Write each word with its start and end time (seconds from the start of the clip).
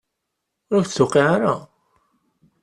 Ur 0.73 0.81
ak-d-tuqiɛ 0.81 1.25
ara? 1.35 1.53